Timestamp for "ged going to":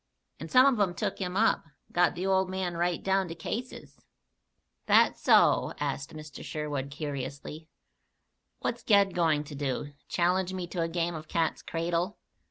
8.81-9.53